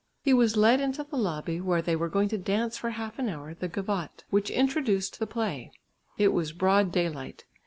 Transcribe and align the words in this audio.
He 0.23 0.33
was 0.33 0.57
led 0.57 0.79
into 0.81 1.03
the 1.03 1.15
lobby 1.15 1.61
where 1.61 1.79
they 1.83 1.95
were 1.95 2.09
going 2.09 2.27
to 2.29 2.37
dance 2.39 2.75
for 2.75 2.89
half 2.89 3.19
an 3.19 3.29
hour 3.29 3.53
the 3.53 3.67
gavotte, 3.67 4.23
which 4.31 4.49
introduced 4.49 5.19
the 5.19 5.27
play. 5.27 5.71
It 6.17 6.29
was 6.29 6.53
broad 6.53 6.91
daylight. 6.91 7.45